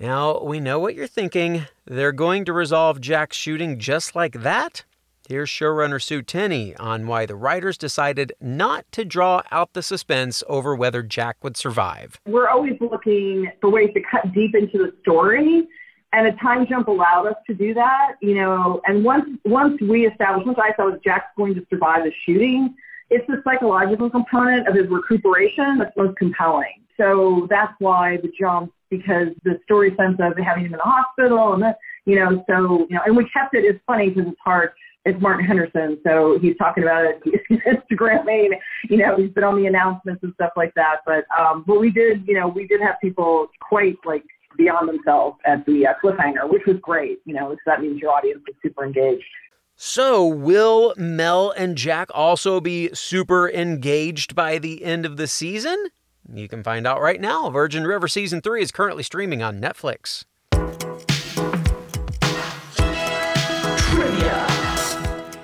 Now, 0.00 0.42
we 0.42 0.60
know 0.60 0.78
what 0.78 0.94
you're 0.94 1.06
thinking. 1.06 1.66
They're 1.84 2.10
going 2.10 2.46
to 2.46 2.54
resolve 2.54 3.02
Jack's 3.02 3.36
shooting 3.36 3.78
just 3.78 4.16
like 4.16 4.40
that? 4.40 4.82
Here's 5.28 5.50
showrunner 5.50 6.02
Sue 6.02 6.22
Tenney 6.22 6.74
on 6.76 7.06
why 7.06 7.26
the 7.26 7.36
writers 7.36 7.76
decided 7.76 8.32
not 8.40 8.90
to 8.92 9.04
draw 9.04 9.42
out 9.52 9.74
the 9.74 9.82
suspense 9.82 10.42
over 10.48 10.74
whether 10.74 11.02
Jack 11.02 11.36
would 11.44 11.58
survive. 11.58 12.18
We're 12.24 12.48
always 12.48 12.80
looking 12.80 13.52
for 13.60 13.70
ways 13.70 13.90
to 13.92 14.00
cut 14.00 14.32
deep 14.32 14.54
into 14.54 14.78
the 14.78 14.94
story, 15.02 15.68
and 16.14 16.26
a 16.26 16.32
time 16.36 16.66
jump 16.66 16.88
allowed 16.88 17.26
us 17.26 17.36
to 17.48 17.54
do 17.54 17.74
that. 17.74 18.14
You 18.22 18.36
know, 18.36 18.80
and 18.86 19.04
once 19.04 19.38
once 19.44 19.78
we 19.82 20.06
established, 20.06 20.46
once 20.46 20.58
I 20.60 20.72
thought 20.72 21.04
Jack's 21.04 21.30
going 21.36 21.54
to 21.56 21.66
survive 21.68 22.04
the 22.04 22.12
shooting, 22.24 22.74
it's 23.10 23.26
the 23.26 23.42
psychological 23.44 24.08
component 24.08 24.66
of 24.66 24.74
his 24.74 24.88
recuperation 24.88 25.76
that's 25.76 25.94
most 25.94 26.16
compelling. 26.16 26.86
So 26.96 27.46
that's 27.50 27.74
why 27.78 28.16
the 28.16 28.32
jump 28.40 28.72
because 28.90 29.28
the 29.44 29.58
story 29.64 29.94
sense 29.96 30.16
of 30.20 30.36
having 30.36 30.64
him 30.66 30.74
in 30.74 30.78
the 30.78 30.84
hospital 30.84 31.54
and 31.54 31.62
that, 31.62 31.78
you 32.04 32.16
know, 32.16 32.44
so, 32.48 32.86
you 32.88 32.96
know, 32.96 33.02
and 33.06 33.16
we 33.16 33.24
kept 33.30 33.54
it, 33.54 33.64
it's 33.64 33.80
funny 33.86 34.10
because 34.10 34.26
it's 34.28 34.40
hard. 34.44 34.70
It's 35.06 35.18
Martin 35.22 35.46
Henderson, 35.46 35.98
so 36.06 36.38
he's 36.42 36.56
talking 36.58 36.82
about 36.82 37.06
it. 37.06 37.22
Instagramming, 37.50 38.50
you 38.90 38.98
know, 38.98 39.16
he's 39.16 39.30
been 39.30 39.44
on 39.44 39.56
the 39.56 39.66
announcements 39.66 40.22
and 40.22 40.34
stuff 40.34 40.52
like 40.56 40.74
that. 40.74 40.96
But, 41.06 41.24
um, 41.38 41.64
but 41.66 41.80
we 41.80 41.90
did, 41.90 42.28
you 42.28 42.34
know, 42.34 42.48
we 42.48 42.66
did 42.66 42.82
have 42.82 42.96
people 43.00 43.46
quite 43.66 43.96
like 44.04 44.24
beyond 44.58 44.88
themselves 44.88 45.38
at 45.46 45.64
the 45.64 45.86
uh, 45.86 45.94
cliffhanger, 46.04 46.50
which 46.50 46.62
was 46.66 46.76
great, 46.82 47.20
you 47.24 47.32
know, 47.32 47.50
so 47.50 47.56
that 47.64 47.80
means 47.80 47.98
your 47.98 48.10
audience 48.12 48.42
is 48.46 48.54
super 48.62 48.84
engaged. 48.84 49.24
So, 49.82 50.26
will 50.26 50.92
Mel 50.98 51.54
and 51.56 51.74
Jack 51.74 52.10
also 52.12 52.60
be 52.60 52.90
super 52.92 53.48
engaged 53.48 54.34
by 54.34 54.58
the 54.58 54.84
end 54.84 55.06
of 55.06 55.16
the 55.16 55.26
season? 55.26 55.86
You 56.32 56.48
can 56.48 56.62
find 56.62 56.86
out 56.86 57.00
right 57.00 57.20
now. 57.20 57.50
Virgin 57.50 57.84
River 57.84 58.06
Season 58.06 58.40
3 58.40 58.62
is 58.62 58.70
currently 58.70 59.02
streaming 59.02 59.42
on 59.42 59.60
Netflix. 59.60 60.24
Trivia. 63.90 64.46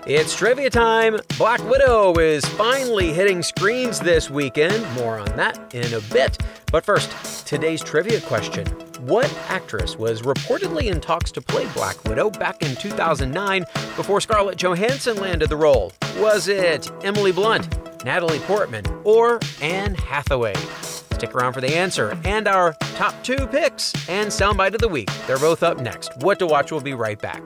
It's 0.07 0.37
trivia 0.37 0.71
time. 0.71 1.19
Black 1.39 1.61
Widow 1.69 2.15
is 2.21 2.45
finally 2.45 3.13
hitting 3.13 3.43
screens 3.43 3.99
this 3.99 4.31
weekend. 4.31 4.89
More 4.95 5.19
on 5.19 5.37
that 5.37 5.75
in 5.75 5.93
a 5.93 6.01
bit. 6.13 6.39
But 6.71 6.85
first, 6.85 7.47
today's 7.47 7.83
trivia 7.83 8.21
question. 8.21 8.67
What 9.01 9.33
actress 9.49 9.97
was 9.97 10.23
reportedly 10.23 10.85
in 10.93 11.01
talks 11.01 11.33
to 11.33 11.41
play 11.41 11.67
Black 11.75 12.03
Widow 12.05 12.31
back 12.31 12.63
in 12.63 12.77
2009 12.77 13.65
before 13.97 14.21
Scarlett 14.21 14.57
Johansson 14.59 15.17
landed 15.17 15.49
the 15.49 15.57
role? 15.57 15.93
Was 16.19 16.47
it 16.47 16.91
Emily 17.05 17.33
Blunt, 17.33 17.69
Natalie 18.07 18.39
Portman, 18.39 18.85
or 19.03 19.41
Anne 19.61 19.97
Hathaway? 19.97 20.55
Stick 20.81 21.35
around 21.35 21.55
for 21.55 21.61
the 21.61 21.77
answer 21.77 22.17
and 22.25 22.47
our 22.47 22.75
top 22.95 23.21
two 23.25 23.49
picks 23.49 23.93
and 24.09 24.29
soundbite 24.29 24.75
of 24.75 24.81
the 24.81 24.89
week. 24.89 25.11
They're 25.27 25.39
both 25.39 25.65
up 25.65 25.81
next. 25.81 26.17
What 26.19 26.39
to 26.39 26.47
Watch 26.47 26.71
will 26.71 26.81
be 26.81 26.95
right 26.95 27.21
back. 27.21 27.43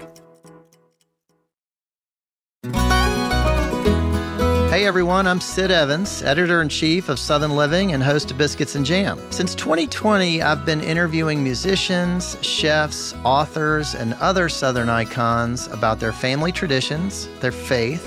Hey 4.71 4.87
everyone, 4.87 5.27
I'm 5.27 5.41
Sid 5.41 5.71
Evans, 5.71 6.23
editor 6.23 6.63
in 6.63 6.69
chief 6.69 7.09
of 7.09 7.19
Southern 7.19 7.57
Living 7.57 7.93
and 7.93 8.03
host 8.03 8.31
of 8.31 8.39
Biscuits 8.39 8.77
and 8.77 8.87
Jam. 8.87 9.21
Since 9.31 9.55
2020, 9.57 10.43
I've 10.43 10.65
been 10.65 10.81
interviewing 10.81 11.43
musicians, 11.43 12.37
chefs, 12.41 13.15
authors, 13.25 13.95
and 13.95 14.15
other 14.15 14.49
Southern 14.49 14.89
icons 14.89 15.67
about 15.69 15.99
their 15.99 16.13
family 16.13 16.53
traditions, 16.53 17.29
their 17.41 17.51
faith, 17.53 18.07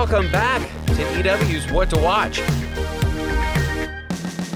Welcome 0.00 0.32
back 0.32 0.66
to 0.96 1.18
EW's 1.18 1.70
What 1.70 1.90
to 1.90 1.98
Watch. 1.98 2.40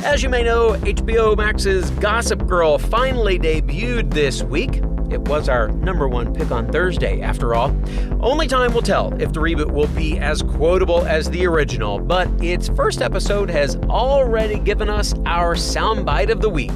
As 0.02 0.22
you 0.22 0.30
may 0.30 0.42
know, 0.42 0.72
HBO 0.76 1.36
Max's 1.36 1.90
Gossip 1.90 2.46
Girl 2.46 2.78
finally 2.78 3.38
debuted 3.38 4.10
this 4.10 4.42
week. 4.42 4.76
It 5.10 5.20
was 5.28 5.50
our 5.50 5.68
number 5.68 6.08
one 6.08 6.32
pick 6.32 6.50
on 6.50 6.72
Thursday, 6.72 7.20
after 7.20 7.54
all. 7.54 7.76
Only 8.22 8.46
time 8.46 8.72
will 8.72 8.80
tell 8.80 9.12
if 9.20 9.34
the 9.34 9.40
reboot 9.40 9.70
will 9.70 9.88
be 9.88 10.18
as 10.18 10.40
quotable 10.40 11.04
as 11.04 11.28
the 11.28 11.46
original, 11.46 11.98
but 11.98 12.26
its 12.42 12.70
first 12.70 13.02
episode 13.02 13.50
has 13.50 13.76
already 13.90 14.58
given 14.58 14.88
us 14.88 15.12
our 15.26 15.54
soundbite 15.54 16.30
of 16.30 16.40
the 16.40 16.48
week. 16.48 16.72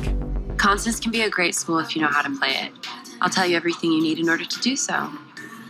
Constance 0.59 1.01
can 1.01 1.11
be 1.11 1.23
a 1.23 1.31
great 1.31 1.55
school 1.55 1.79
if 1.79 1.97
you 1.97 2.03
know 2.03 2.09
how 2.09 2.21
to 2.21 2.39
play 2.39 2.51
it. 2.51 2.73
I'll 3.23 3.31
tell 3.31 3.47
you 3.47 3.57
everything 3.57 3.93
you 3.93 4.03
need 4.03 4.19
in 4.19 4.29
order 4.29 4.45
to 4.45 4.61
do 4.61 4.77
so. 4.77 5.11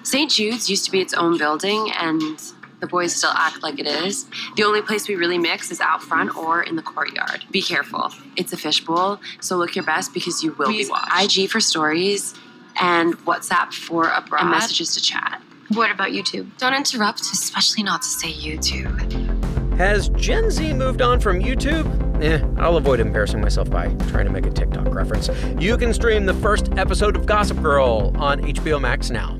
St. 0.02 0.32
Jude's 0.32 0.68
used 0.68 0.84
to 0.86 0.90
be 0.90 1.00
its 1.00 1.14
own 1.14 1.38
building, 1.38 1.92
and 1.96 2.40
the 2.80 2.86
boys 2.86 3.14
still 3.14 3.32
act 3.34 3.62
like 3.62 3.78
it 3.78 3.86
is. 3.86 4.26
The 4.56 4.64
only 4.64 4.82
place 4.82 5.08
we 5.08 5.14
really 5.16 5.38
mix 5.38 5.70
is 5.70 5.80
out 5.80 6.02
front 6.02 6.36
or 6.36 6.62
in 6.62 6.76
the 6.76 6.82
courtyard. 6.82 7.44
Be 7.50 7.62
careful. 7.62 8.12
It's 8.36 8.52
a 8.52 8.56
fishbowl, 8.56 9.20
so 9.40 9.56
look 9.56 9.74
your 9.74 9.84
best 9.84 10.14
because 10.14 10.42
you 10.42 10.52
will 10.52 10.68
be 10.68 10.86
watched. 10.88 11.36
IG 11.38 11.50
for 11.50 11.60
stories 11.60 12.34
and 12.80 13.16
WhatsApp 13.18 13.72
for 13.72 14.08
abroad 14.08 14.42
and 14.42 14.50
messages 14.50 14.94
to 14.94 15.00
chat. 15.00 15.42
What 15.70 15.90
about 15.90 16.10
YouTube? 16.10 16.56
Don't 16.58 16.74
interrupt, 16.74 17.20
especially 17.20 17.82
not 17.82 18.02
to 18.02 18.08
say 18.08 18.32
YouTube. 18.32 19.76
Has 19.76 20.08
Gen 20.10 20.50
Z 20.50 20.72
moved 20.72 21.02
on 21.02 21.20
from 21.20 21.40
YouTube? 21.40 22.22
Eh, 22.22 22.44
I'll 22.60 22.78
avoid 22.78 23.00
embarrassing 23.00 23.40
myself 23.40 23.70
by 23.70 23.88
trying 24.08 24.24
to 24.24 24.32
make 24.32 24.46
a 24.46 24.50
TikTok 24.50 24.92
reference. 24.92 25.30
You 25.60 25.76
can 25.76 25.92
stream 25.94 26.26
the 26.26 26.34
first 26.34 26.72
episode 26.76 27.16
of 27.16 27.26
Gossip 27.26 27.62
Girl 27.62 28.12
on 28.16 28.40
HBO 28.42 28.80
Max 28.80 29.10
now. 29.10 29.38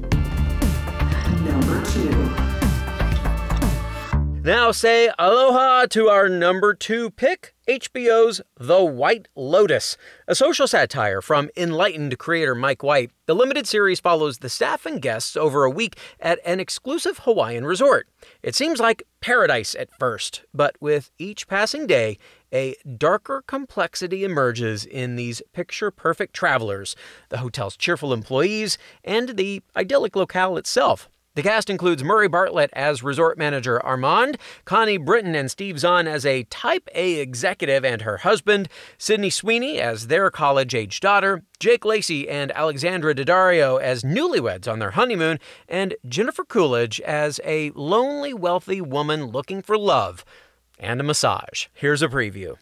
Number 1.45 1.85
two. 1.87 2.48
Now 4.49 4.71
say 4.71 5.11
aloha 5.19 5.85
to 5.91 6.09
our 6.09 6.27
number 6.27 6.73
two 6.73 7.11
pick, 7.11 7.55
HBO's 7.69 8.41
The 8.59 8.83
White 8.83 9.29
Lotus, 9.37 9.99
a 10.27 10.35
social 10.35 10.67
satire 10.67 11.21
from 11.21 11.51
enlightened 11.55 12.17
creator 12.17 12.55
Mike 12.55 12.83
White. 12.83 13.11
The 13.27 13.35
limited 13.35 13.67
series 13.67 14.01
follows 14.01 14.39
the 14.39 14.49
staff 14.49 14.87
and 14.87 15.03
guests 15.03 15.37
over 15.37 15.65
a 15.65 15.71
week 15.71 15.99
at 16.19 16.41
an 16.47 16.61
exclusive 16.61 17.19
Hawaiian 17.19 17.67
resort. 17.67 18.09
It 18.43 18.55
seems 18.55 18.81
like 18.81 19.03
paradise 19.21 19.75
at 19.75 19.93
first, 19.99 20.45
but 20.55 20.77
with 20.81 21.11
each 21.19 21.47
passing 21.47 21.87
day, 21.87 22.17
a 22.51 22.75
darker 22.97 23.45
complexity 23.47 24.25
emerges 24.25 24.87
in 24.87 25.17
these 25.17 25.43
picture 25.53 25.91
perfect 25.91 26.33
travelers, 26.33 26.97
the 27.29 27.37
hotel's 27.37 27.77
cheerful 27.77 28.15
employees, 28.15 28.79
and 29.05 29.37
the 29.37 29.63
idyllic 29.77 30.17
locale 30.17 30.57
itself. 30.57 31.11
The 31.39 31.45
cast 31.45 31.71
includes 31.71 32.03
Murray 32.03 32.27
Bartlett 32.27 32.71
as 32.73 33.05
resort 33.05 33.39
manager 33.39 33.81
Armand, 33.87 34.39
Connie 34.65 34.97
Britton 34.97 35.37
and 35.37 35.49
Steve 35.49 35.79
Zahn 35.79 36.09
as 36.09 36.27
a 36.27 36.43
Type 36.43 36.89
A 36.97 37.21
executive 37.21 37.85
and 37.85 38.03
her 38.03 38.17
husband, 38.17 38.69
Sydney 38.99 39.31
Sweeney 39.31 39.79
as 39.79 40.09
their 40.09 40.33
college 40.33 40.75
age 40.75 40.99
daughter, 40.99 41.45
Jake 41.61 41.85
Lacy 41.85 42.29
and 42.29 42.51
Alexandra 42.57 43.15
Daddario 43.15 43.81
as 43.81 44.03
newlyweds 44.03 44.67
on 44.67 44.81
their 44.81 44.91
honeymoon, 44.91 45.39
and 45.69 45.95
Jennifer 46.09 46.45
Coolidge 46.45 47.01
as 47.03 47.39
a 47.45 47.71
lonely, 47.77 48.35
wealthy 48.35 48.81
woman 48.81 49.27
looking 49.27 49.63
for 49.63 49.79
love 49.79 50.25
and 50.77 51.01
a 51.01 51.05
massage. 51.05 51.67
Here's 51.73 52.03
a 52.03 52.09
preview. 52.09 52.57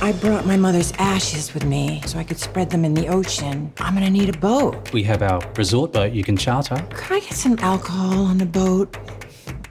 I 0.00 0.12
brought 0.12 0.46
my 0.46 0.56
mother's 0.56 0.92
ashes 0.98 1.52
with 1.54 1.64
me 1.64 2.02
so 2.06 2.18
I 2.18 2.24
could 2.24 2.38
spread 2.38 2.70
them 2.70 2.84
in 2.84 2.94
the 2.94 3.08
ocean. 3.08 3.72
I'm 3.78 3.94
gonna 3.94 4.10
need 4.10 4.28
a 4.28 4.38
boat. 4.38 4.92
We 4.92 5.02
have 5.04 5.22
our 5.22 5.40
resort 5.56 5.92
boat 5.92 6.12
you 6.12 6.22
can 6.22 6.36
charter. 6.36 6.76
Could 6.90 7.16
I 7.16 7.20
get 7.20 7.34
some 7.34 7.58
alcohol 7.58 8.24
on 8.26 8.38
the 8.38 8.46
boat? 8.46 8.96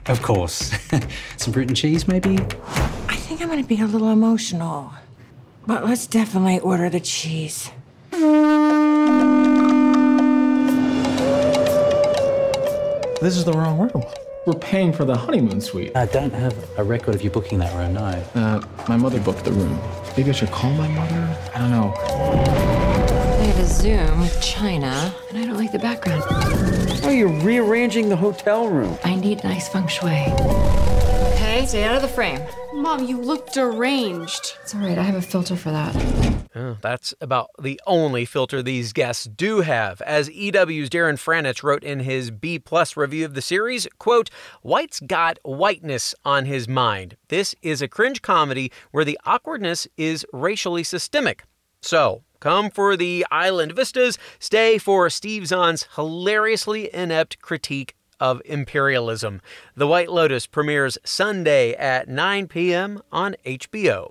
Of 0.06 0.22
course. 0.22 0.72
some 1.36 1.52
fruit 1.52 1.68
and 1.68 1.76
cheese, 1.76 2.06
maybe? 2.06 2.38
I 3.08 3.16
think 3.16 3.40
I'm 3.42 3.48
gonna 3.48 3.62
be 3.62 3.80
a 3.80 3.86
little 3.86 4.10
emotional. 4.10 4.92
But 5.66 5.84
let's 5.84 6.06
definitely 6.06 6.60
order 6.60 6.88
the 6.88 7.00
cheese. 7.00 7.70
This 13.20 13.36
is 13.36 13.44
the 13.44 13.52
wrong 13.52 13.78
room. 13.78 14.04
We're 14.48 14.54
paying 14.54 14.94
for 14.94 15.04
the 15.04 15.14
honeymoon 15.14 15.60
suite. 15.60 15.94
I 15.94 16.06
don't 16.06 16.32
have 16.32 16.56
a 16.78 16.82
record 16.82 17.14
of 17.14 17.20
you 17.20 17.28
booking 17.28 17.58
that 17.58 17.70
room, 17.74 17.92
no. 17.92 18.00
Uh, 18.34 18.62
my 18.88 18.96
mother 18.96 19.20
booked 19.20 19.44
the 19.44 19.52
room. 19.52 19.78
Maybe 20.16 20.30
I 20.30 20.32
should 20.32 20.50
call 20.50 20.72
my 20.72 20.88
mother? 20.88 21.38
I 21.54 21.58
don't 21.58 21.70
know. 21.70 21.92
They 23.36 23.46
have 23.48 23.58
a 23.58 23.66
Zoom 23.66 24.20
with 24.20 24.40
China, 24.40 25.14
and 25.28 25.36
I 25.36 25.44
don't 25.44 25.58
like 25.58 25.70
the 25.70 25.78
background. 25.78 26.22
Oh, 27.04 27.10
you're 27.10 27.28
rearranging 27.28 28.08
the 28.08 28.16
hotel 28.16 28.68
room. 28.68 28.96
I 29.04 29.16
need 29.16 29.44
nice 29.44 29.68
feng 29.68 29.86
shui. 29.86 30.32
Okay, 31.34 31.66
stay 31.66 31.84
out 31.84 31.96
of 31.96 32.00
the 32.00 32.08
frame. 32.08 32.40
Mom, 32.72 33.04
you 33.04 33.20
look 33.20 33.52
deranged. 33.52 34.54
It's 34.62 34.74
all 34.74 34.80
right, 34.80 34.96
I 34.96 35.02
have 35.02 35.16
a 35.16 35.20
filter 35.20 35.56
for 35.56 35.72
that. 35.72 35.94
Oh, 36.58 36.76
that's 36.80 37.14
about 37.20 37.50
the 37.60 37.80
only 37.86 38.24
filter 38.24 38.62
these 38.62 38.92
guests 38.92 39.24
do 39.26 39.60
have. 39.60 40.00
As 40.00 40.28
EW's 40.28 40.90
Darren 40.90 41.14
Franich 41.14 41.62
wrote 41.62 41.84
in 41.84 42.00
his 42.00 42.32
B 42.32 42.58
plus 42.58 42.96
review 42.96 43.24
of 43.24 43.34
the 43.34 43.42
series, 43.42 43.86
quote, 43.98 44.28
White's 44.62 44.98
got 44.98 45.38
whiteness 45.44 46.16
on 46.24 46.46
his 46.46 46.66
mind. 46.66 47.16
This 47.28 47.54
is 47.62 47.80
a 47.80 47.86
cringe 47.86 48.22
comedy 48.22 48.72
where 48.90 49.04
the 49.04 49.20
awkwardness 49.24 49.86
is 49.96 50.26
racially 50.32 50.82
systemic. 50.82 51.44
So, 51.80 52.24
come 52.40 52.70
for 52.70 52.96
the 52.96 53.24
island 53.30 53.72
vistas, 53.72 54.18
stay 54.40 54.78
for 54.78 55.08
Steve 55.10 55.46
Zahn's 55.46 55.86
hilariously 55.94 56.92
inept 56.92 57.40
critique 57.40 57.94
of 58.18 58.42
imperialism. 58.44 59.40
The 59.76 59.86
White 59.86 60.10
Lotus 60.10 60.48
premieres 60.48 60.98
Sunday 61.04 61.74
at 61.74 62.08
9 62.08 62.48
p.m. 62.48 63.00
on 63.12 63.36
HBO. 63.46 64.10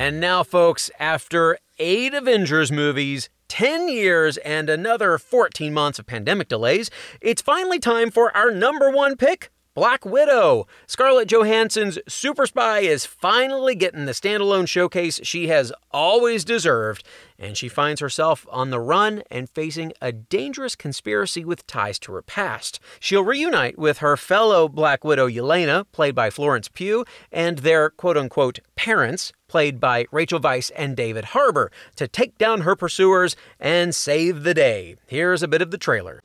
And 0.00 0.18
now, 0.18 0.42
folks, 0.42 0.90
after 0.98 1.58
eight 1.78 2.14
Avengers 2.14 2.72
movies, 2.72 3.28
10 3.48 3.90
years, 3.90 4.38
and 4.38 4.70
another 4.70 5.18
14 5.18 5.74
months 5.74 5.98
of 5.98 6.06
pandemic 6.06 6.48
delays, 6.48 6.90
it's 7.20 7.42
finally 7.42 7.78
time 7.78 8.10
for 8.10 8.34
our 8.34 8.50
number 8.50 8.88
one 8.90 9.14
pick 9.14 9.50
Black 9.72 10.04
Widow. 10.04 10.66
Scarlett 10.88 11.28
Johansson's 11.28 11.96
super 12.08 12.44
spy 12.44 12.80
is 12.80 13.06
finally 13.06 13.76
getting 13.76 14.04
the 14.04 14.12
standalone 14.12 14.66
showcase 14.66 15.20
she 15.22 15.46
has 15.46 15.72
always 15.92 16.44
deserved, 16.44 17.06
and 17.38 17.56
she 17.56 17.68
finds 17.68 18.00
herself 18.00 18.44
on 18.50 18.70
the 18.70 18.80
run 18.80 19.22
and 19.30 19.48
facing 19.48 19.92
a 20.02 20.10
dangerous 20.10 20.74
conspiracy 20.74 21.44
with 21.44 21.68
ties 21.68 22.00
to 22.00 22.12
her 22.12 22.22
past. 22.22 22.80
She'll 22.98 23.22
reunite 23.22 23.78
with 23.78 23.98
her 23.98 24.16
fellow 24.16 24.68
Black 24.68 25.04
Widow 25.04 25.28
Yelena, 25.28 25.84
played 25.92 26.16
by 26.16 26.30
Florence 26.30 26.66
Pugh, 26.66 27.04
and 27.30 27.58
their 27.58 27.90
quote 27.90 28.16
unquote 28.16 28.58
parents, 28.74 29.32
played 29.46 29.78
by 29.78 30.06
Rachel 30.10 30.40
Weisz 30.40 30.72
and 30.74 30.96
David 30.96 31.26
Harbour, 31.26 31.70
to 31.94 32.08
take 32.08 32.36
down 32.38 32.62
her 32.62 32.74
pursuers 32.74 33.36
and 33.60 33.94
save 33.94 34.42
the 34.42 34.54
day. 34.54 34.96
Here's 35.06 35.44
a 35.44 35.48
bit 35.48 35.62
of 35.62 35.70
the 35.70 35.78
trailer. 35.78 36.22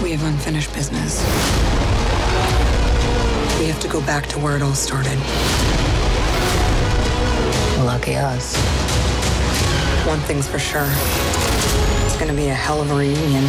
We 0.00 0.12
have 0.12 0.24
unfinished 0.24 0.72
business. 0.74 1.63
We 3.64 3.70
have 3.70 3.80
to 3.80 3.88
go 3.88 4.02
back 4.02 4.26
to 4.26 4.38
where 4.38 4.56
it 4.56 4.62
all 4.62 4.74
started. 4.74 5.18
Lucky 7.82 8.14
us. 8.14 8.54
One 10.06 10.18
thing's 10.28 10.46
for 10.46 10.58
sure. 10.58 10.86
It's 12.04 12.14
gonna 12.18 12.34
be 12.34 12.48
a 12.48 12.54
hell 12.54 12.82
of 12.82 12.90
a 12.90 12.94
reunion. 12.94 13.44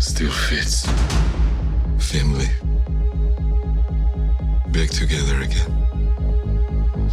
Still 0.00 0.32
fits. 0.32 0.84
Family. 2.00 2.48
Back 4.72 4.90
together 4.90 5.42
again. 5.42 5.70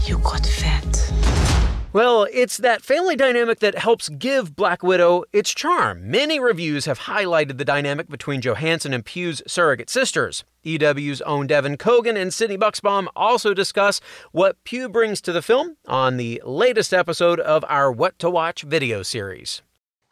You 0.08 0.18
got 0.18 0.44
fat. 0.44 1.51
Well, 1.94 2.26
it's 2.32 2.56
that 2.56 2.82
family 2.82 3.18
dynamic 3.18 3.60
that 3.60 3.78
helps 3.78 4.08
give 4.08 4.56
Black 4.56 4.82
Widow 4.82 5.26
its 5.34 5.54
charm. 5.54 6.10
Many 6.10 6.40
reviews 6.40 6.86
have 6.86 7.00
highlighted 7.00 7.58
the 7.58 7.66
dynamic 7.66 8.08
between 8.08 8.40
Johansson 8.40 8.94
and 8.94 9.04
Pugh's 9.04 9.42
surrogate 9.46 9.90
sisters. 9.90 10.46
EW's 10.64 11.22
own 11.24 11.50
Devan 11.50 11.76
Coggan 11.76 12.16
and 12.16 12.34
Sydney 12.34 12.58
Bucksbaum 12.58 13.08
also 13.14 13.54
discuss 13.54 14.00
what 14.32 14.64
Pugh 14.64 14.88
brings 14.88 15.20
to 15.20 15.34
the 15.34 15.42
film 15.42 15.76
on 15.86 16.16
the 16.16 16.42
latest 16.46 16.94
episode 16.94 17.42
of 17.42 17.66
our 17.68 17.92
What 17.92 18.18
to 18.20 18.30
Watch 18.30 18.62
video 18.62 19.04
series. 19.04 19.62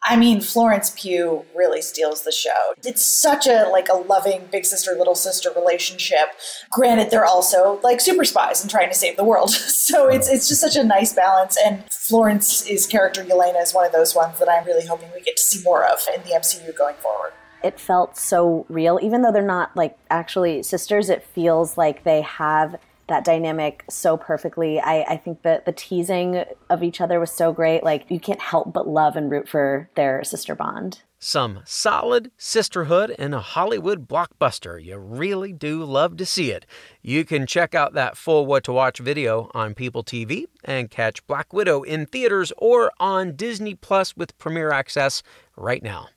I 0.02 0.16
mean, 0.16 0.40
Florence 0.40 0.94
Pugh 0.96 1.44
really 1.54 1.82
steals 1.82 2.22
the 2.22 2.32
show. 2.32 2.74
It's 2.84 3.04
such 3.04 3.46
a 3.46 3.68
like 3.70 3.88
a 3.88 3.96
loving 3.96 4.48
big 4.50 4.64
sister 4.64 4.92
little 4.92 5.14
sister 5.14 5.50
relationship. 5.54 6.28
Granted, 6.70 7.10
they're 7.10 7.26
also 7.26 7.78
like 7.82 8.00
super 8.00 8.24
spies 8.24 8.62
and 8.62 8.70
trying 8.70 8.88
to 8.88 8.94
save 8.94 9.16
the 9.16 9.24
world. 9.24 9.50
so 9.50 10.08
it's 10.08 10.28
it's 10.28 10.48
just 10.48 10.60
such 10.60 10.76
a 10.76 10.84
nice 10.84 11.12
balance. 11.12 11.56
And 11.64 11.84
Florence's 11.92 12.86
character 12.86 13.22
Yelena 13.22 13.62
is 13.62 13.74
one 13.74 13.84
of 13.84 13.92
those 13.92 14.14
ones 14.14 14.38
that 14.38 14.48
I'm 14.48 14.64
really 14.64 14.86
hoping 14.86 15.10
we 15.14 15.20
get 15.20 15.36
to 15.36 15.42
see 15.42 15.62
more 15.62 15.84
of 15.84 16.00
in 16.14 16.22
the 16.22 16.30
MCU 16.30 16.76
going 16.76 16.96
forward. 16.96 17.32
It 17.62 17.78
felt 17.78 18.16
so 18.16 18.64
real, 18.70 18.98
even 19.02 19.20
though 19.20 19.32
they're 19.32 19.42
not 19.42 19.76
like 19.76 19.98
actually 20.08 20.62
sisters. 20.62 21.10
It 21.10 21.22
feels 21.22 21.76
like 21.76 22.04
they 22.04 22.22
have 22.22 22.76
that 23.10 23.24
dynamic 23.24 23.84
so 23.90 24.16
perfectly. 24.16 24.80
I, 24.80 25.02
I 25.02 25.16
think 25.18 25.42
that 25.42 25.66
the 25.66 25.72
teasing 25.72 26.44
of 26.70 26.82
each 26.82 27.00
other 27.00 27.20
was 27.20 27.30
so 27.30 27.52
great. 27.52 27.84
Like 27.84 28.06
you 28.08 28.18
can't 28.18 28.40
help 28.40 28.72
but 28.72 28.88
love 28.88 29.16
and 29.16 29.30
root 29.30 29.48
for 29.48 29.90
their 29.94 30.24
sister 30.24 30.54
bond. 30.54 31.02
Some 31.22 31.60
solid 31.66 32.30
sisterhood 32.38 33.10
in 33.10 33.34
a 33.34 33.40
Hollywood 33.40 34.08
blockbuster. 34.08 34.82
You 34.82 34.96
really 34.96 35.52
do 35.52 35.84
love 35.84 36.16
to 36.16 36.24
see 36.24 36.50
it. 36.50 36.64
You 37.02 37.26
can 37.26 37.46
check 37.46 37.74
out 37.74 37.92
that 37.92 38.16
full 38.16 38.46
What 38.46 38.64
to 38.64 38.72
Watch 38.72 39.00
video 39.00 39.50
on 39.52 39.74
People 39.74 40.02
TV 40.02 40.46
and 40.64 40.90
catch 40.90 41.26
Black 41.26 41.52
Widow 41.52 41.82
in 41.82 42.06
theaters 42.06 42.54
or 42.56 42.90
on 42.98 43.36
Disney 43.36 43.74
Plus 43.74 44.16
with 44.16 44.38
Premiere 44.38 44.70
Access 44.70 45.22
right 45.58 45.82
now. 45.82 46.08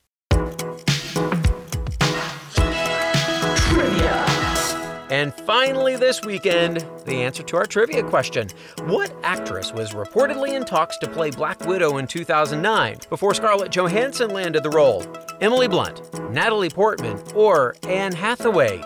And 5.14 5.32
finally, 5.32 5.96
this 5.96 6.24
weekend, 6.24 6.84
the 7.06 7.22
answer 7.22 7.44
to 7.44 7.58
our 7.58 7.68
trivia 7.68 8.02
question 8.02 8.50
What 8.86 9.16
actress 9.22 9.72
was 9.72 9.92
reportedly 9.92 10.54
in 10.54 10.66
talks 10.66 10.98
to 10.98 11.08
play 11.08 11.30
Black 11.30 11.64
Widow 11.68 11.98
in 11.98 12.08
2009 12.08 12.98
before 13.12 13.36
Scarlett 13.36 13.72
Johansson 13.72 14.32
landed 14.32 14.64
the 14.64 14.72
role? 14.72 15.06
Emily 15.40 15.68
Blunt, 15.68 16.02
Natalie 16.32 16.72
Portman, 16.72 17.22
or 17.36 17.76
Anne 17.84 18.12
Hathaway? 18.12 18.84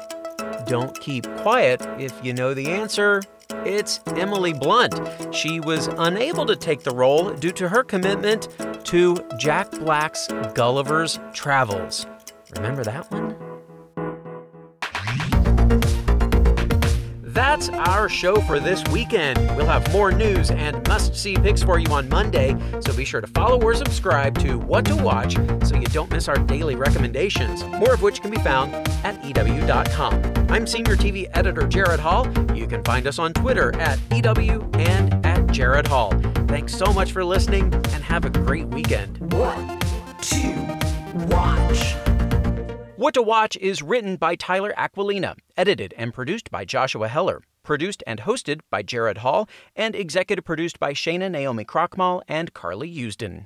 Don't 0.65 0.99
keep 0.99 1.25
quiet 1.37 1.81
if 1.97 2.13
you 2.21 2.33
know 2.33 2.53
the 2.53 2.67
answer. 2.71 3.23
It's 3.65 4.01
Emily 4.07 4.51
Blunt. 4.51 4.99
She 5.33 5.61
was 5.61 5.87
unable 5.97 6.45
to 6.45 6.57
take 6.57 6.83
the 6.83 6.93
role 6.93 7.31
due 7.35 7.53
to 7.53 7.69
her 7.69 7.85
commitment 7.85 8.49
to 8.83 9.15
Jack 9.37 9.71
Black's 9.71 10.27
Gulliver's 10.55 11.19
Travels. 11.31 12.05
Remember 12.57 12.83
that 12.83 13.09
one? 13.13 13.46
That's 17.47 17.69
our 17.69 18.09
show 18.09 18.41
for 18.41 18.59
this 18.59 18.83
weekend. 18.89 19.39
We'll 19.55 19.67
have 19.67 19.89
more 19.93 20.11
news 20.11 20.51
and 20.51 20.85
must 20.85 21.15
see 21.15 21.35
picks 21.35 21.63
for 21.63 21.79
you 21.79 21.89
on 21.93 22.09
Monday, 22.09 22.53
so 22.81 22.93
be 22.93 23.05
sure 23.05 23.21
to 23.21 23.27
follow 23.27 23.57
or 23.61 23.73
subscribe 23.73 24.37
to 24.39 24.59
What 24.59 24.83
to 24.83 24.95
Watch 24.97 25.35
so 25.65 25.77
you 25.77 25.85
don't 25.85 26.11
miss 26.11 26.27
our 26.27 26.35
daily 26.35 26.75
recommendations, 26.75 27.63
more 27.63 27.93
of 27.93 28.01
which 28.01 28.21
can 28.21 28.31
be 28.31 28.37
found 28.39 28.73
at 29.05 29.23
EW.com. 29.23 30.21
I'm 30.49 30.67
Senior 30.67 30.97
TV 30.97 31.29
Editor 31.35 31.65
Jared 31.65 32.01
Hall. 32.01 32.27
You 32.53 32.67
can 32.67 32.83
find 32.83 33.07
us 33.07 33.17
on 33.17 33.31
Twitter 33.31 33.73
at 33.77 33.97
EW 34.11 34.69
and 34.73 35.25
at 35.25 35.47
Jared 35.47 35.87
Hall. 35.87 36.11
Thanks 36.49 36.75
so 36.75 36.91
much 36.91 37.13
for 37.13 37.23
listening 37.23 37.73
and 37.73 38.03
have 38.03 38.25
a 38.25 38.29
great 38.29 38.67
weekend. 38.67 39.19
What 39.31 39.57
to 40.19 40.53
watch? 41.29 42.06
What 42.97 43.13
to 43.13 43.21
Watch 43.21 43.55
is 43.57 43.83
written 43.83 44.15
by 44.15 44.33
Tyler 44.33 44.73
Aquilina, 44.75 45.35
edited 45.55 45.93
and 45.99 46.11
produced 46.11 46.49
by 46.49 46.65
Joshua 46.65 47.07
Heller, 47.07 47.43
produced 47.61 48.03
and 48.07 48.21
hosted 48.21 48.61
by 48.71 48.81
Jared 48.81 49.19
Hall, 49.19 49.47
and 49.75 49.95
executive 49.95 50.43
produced 50.43 50.79
by 50.79 50.93
Shana 50.93 51.29
Naomi 51.29 51.63
Krochmal 51.63 52.23
and 52.27 52.55
Carly 52.55 52.91
Usden. 52.91 53.45